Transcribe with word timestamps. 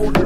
bring 0.00 0.16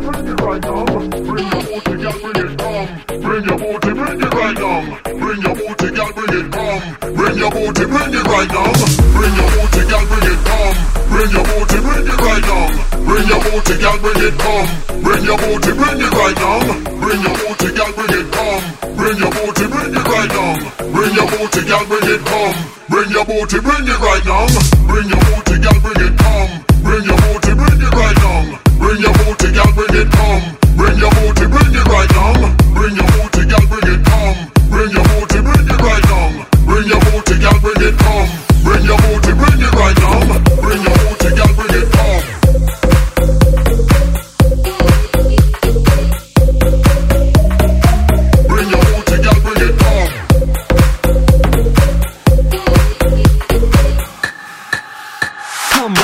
your 5.45 5.55
booty, 5.55 5.91
girl, 5.91 6.13
bring 6.13 6.35
it 6.39 6.53
come. 6.53 6.97
Bring 7.15 7.39
your 7.39 7.51
booty, 7.51 7.85
bring 7.85 8.15
it 8.15 8.25
right 8.25 8.49
now. 8.51 8.73
Bring 9.15 9.35
your 9.35 9.49
booty, 9.51 9.83
girl, 9.91 10.05
bring 10.05 10.39
it 10.39 10.45
come. 10.55 10.77
Bring 11.15 11.31
your 11.35 11.45
booty, 11.51 11.79
bring 11.85 12.07
it 12.07 12.21
right 12.23 12.43
down. 12.43 12.71
Bring 13.05 13.27
your 13.27 13.41
booty, 13.43 13.75
girl, 13.81 13.99
bring 13.99 14.23
it 14.23 14.35
come. 14.39 14.67
Bring 15.05 15.25
your 15.25 15.39
booty, 15.39 15.73
bring 15.75 15.99
it 15.99 16.13
right 16.15 16.37
down. 16.37 16.61
Bring 17.01 17.21
your 17.25 17.35
booty, 17.35 17.69
girl, 17.75 17.93
bring 17.95 18.13
it 18.15 18.27
come. 18.31 18.63
Bring 18.95 19.17
your 19.19 19.31
booty, 19.35 19.67
bring 19.67 19.95
it 19.95 20.07
right 20.07 20.31
down. 20.31 20.59
Bring 20.95 21.13
your 21.15 21.27
booty, 21.27 21.61
girl, 21.67 21.85
bring 21.91 22.09
it 22.15 22.23
come. 22.25 22.55
Bring 22.89 23.11
your 23.11 23.25
booty, 23.27 23.59
bring 23.59 23.89
it 23.91 23.99
right 23.99 24.23
down. 24.25 24.47
Bring 24.87 25.09
your 25.09 25.21
booty, 25.27 25.57
girl, 25.59 25.81
bring 25.83 26.01
it 26.07 26.15
come. 26.23 26.51
Bring 26.85 27.05
your 27.05 27.17
booty, 27.19 27.53
bring 27.55 27.81
it 27.81 27.94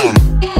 Yeah. 0.02 0.59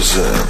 Present. 0.00 0.48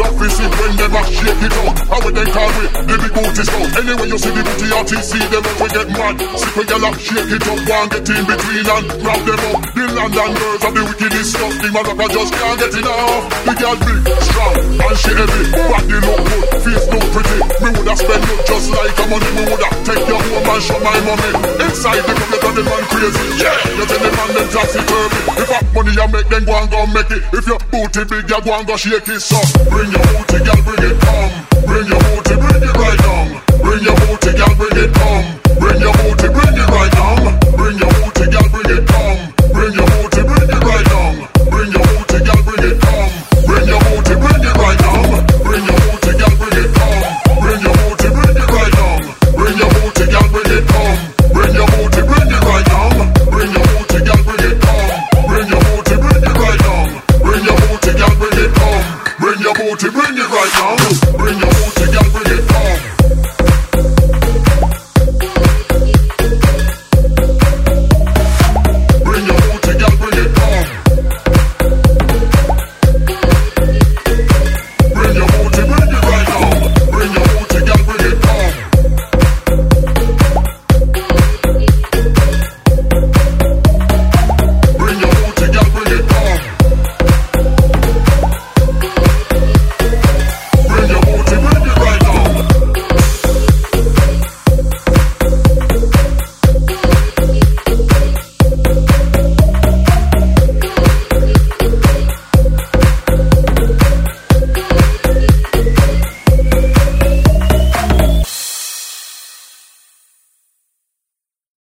Love 0.00 0.16
is 0.24 0.40
it 0.40 0.48
when 0.56 0.72
them 0.80 0.96
a 0.96 1.02
shake 1.12 1.44
it 1.44 1.52
out. 1.60 1.76
How 1.92 2.00
would 2.00 2.16
they 2.16 2.24
call 2.32 2.48
it? 2.64 2.72
The 2.88 2.96
big 3.04 3.12
booty 3.12 3.44
scout. 3.44 3.68
Anyway, 3.84 4.08
you 4.08 4.16
see 4.16 4.32
the 4.32 4.42
booty 4.48 4.96
see 5.04 5.24
them 5.28 5.44
up, 5.44 5.60
we 5.60 5.68
get 5.68 5.88
mad. 5.92 6.16
See 6.40 6.50
when 6.56 6.84
up, 6.88 6.96
shake 6.96 7.32
it 7.36 7.44
up, 7.44 7.60
one 7.68 7.88
get 7.92 8.08
in 8.08 8.24
between 8.24 8.64
and 8.64 8.86
grab 8.96 9.20
them 9.28 9.42
up. 9.52 9.60
The 9.76 9.84
London 9.92 10.30
girls 10.40 10.64
are 10.64 10.72
the 10.72 10.82
wickedest 10.88 11.36
stuff. 11.36 11.52
The 11.60 11.68
motherfucker 11.68 12.16
just 12.16 12.32
can't 12.32 12.56
get 12.56 12.74
enough. 12.80 13.24
The 13.44 13.52
girl 13.60 13.76
big, 13.76 14.00
strong, 14.24 14.56
and 14.88 14.96
she 14.96 15.12
heavy. 15.12 15.42
Body 15.68 15.98
look 16.00 16.20
good. 16.32 16.49
Me 17.58 17.68
woulda 17.74 17.94
spend 17.98 18.22
it 18.22 18.40
just 18.46 18.70
like 18.70 18.94
a 18.94 19.04
money. 19.10 19.30
Me 19.34 19.42
woulda 19.50 19.68
take 19.82 20.06
your 20.06 20.22
home 20.22 20.46
and 20.46 20.62
show 20.62 20.78
my 20.78 20.98
mommy. 21.02 21.30
Inside 21.66 22.06
the 22.06 22.14
club, 22.14 22.30
you 22.30 22.52
the 22.54 22.62
man 22.62 22.84
crazy. 22.92 23.24
Yeah, 23.42 23.58
you 23.74 23.84
tell 23.90 23.98
the 23.98 24.10
man 24.14 24.28
them 24.30 24.48
taxi 24.54 24.80
turvy. 24.86 25.20
If 25.42 25.48
that 25.50 25.64
money 25.74 25.92
you 25.96 26.06
make, 26.14 26.28
then 26.30 26.44
go 26.46 26.54
and 26.54 26.70
go 26.70 26.86
make 26.86 27.10
it. 27.10 27.22
If 27.34 27.46
your 27.50 27.60
booty 27.72 28.04
big, 28.06 28.30
you 28.30 28.40
go 28.40 28.50
and 28.54 28.66
go 28.66 28.76
shake 28.76 29.08
it. 29.08 29.20
So 29.20 29.38
bring 29.66 29.90
your 29.90 30.04
booty, 30.14 30.38
girl, 30.46 30.60
bring 30.62 30.82
it 30.86 30.96
come. 31.02 31.32
Bring 31.66 31.86
your 31.90 32.02
booty, 32.14 32.34
bring 32.38 32.62
it 32.62 32.74
right 32.78 33.04
on. 33.10 33.26
Bring 33.58 33.82
your 33.82 33.96
booty, 34.06 34.30
girl, 34.38 34.54
bring 34.54 34.76
it 34.78 34.94
come. 34.94 35.39